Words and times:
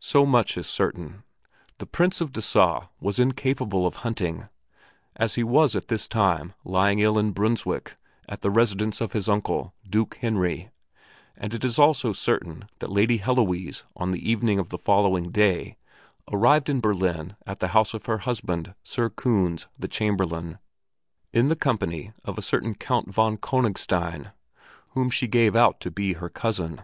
So 0.00 0.26
much 0.26 0.56
is 0.56 0.66
certain: 0.66 1.22
the 1.78 1.86
Prince 1.86 2.20
of 2.20 2.32
Dessau 2.32 2.88
was 2.98 3.20
incapable 3.20 3.86
of 3.86 3.94
hunting, 4.02 4.48
as 5.14 5.36
he 5.36 5.44
was 5.44 5.76
at 5.76 5.86
this 5.86 6.08
time 6.08 6.54
lying 6.64 6.98
ill 6.98 7.16
in 7.16 7.30
Brunswick 7.30 7.96
at 8.28 8.40
the 8.40 8.50
residence 8.50 9.00
of 9.00 9.12
his 9.12 9.28
uncle, 9.28 9.72
Duke 9.88 10.16
Henry, 10.20 10.70
and 11.36 11.54
it 11.54 11.64
is 11.64 11.78
also 11.78 12.12
certain 12.12 12.68
that 12.80 12.90
Lady 12.90 13.18
Heloise 13.18 13.84
on 13.94 14.10
the 14.10 14.28
evening 14.28 14.58
of 14.58 14.70
the 14.70 14.78
following 14.78 15.30
day 15.30 15.76
arrived 16.32 16.68
in 16.68 16.80
Berlin 16.80 17.36
at 17.46 17.60
the 17.60 17.68
house 17.68 17.94
of 17.94 18.06
her 18.06 18.18
husband, 18.18 18.74
Sir 18.82 19.10
Kunz, 19.10 19.68
the 19.78 19.86
Chamberlain, 19.86 20.58
in 21.32 21.46
the 21.46 21.54
company 21.54 22.12
of 22.24 22.36
a 22.36 22.42
certain 22.42 22.74
Count 22.74 23.08
von 23.12 23.36
Königstein 23.36 24.32
whom 24.88 25.08
she 25.08 25.28
gave 25.28 25.54
out 25.54 25.78
to 25.82 25.92
be 25.92 26.14
her 26.14 26.28
cousin. 26.28 26.82